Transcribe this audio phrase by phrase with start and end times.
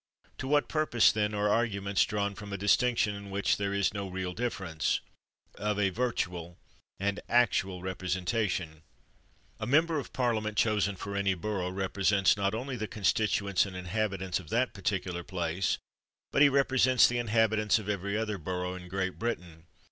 [0.39, 4.07] To what purpose, then, are arguments drawn from a distinction, in which there is no
[4.07, 4.99] real difference,
[5.53, 6.57] of a virtual
[6.99, 8.81] and actual repre sentation?
[9.59, 13.79] A member of Parliament chosen for any borough represents not only the constituents and 233
[13.79, 15.77] MANSFIELD inhabitants of that particular place,
[16.31, 19.67] but he rep resents the inhabitants of every other borough in Great Britain.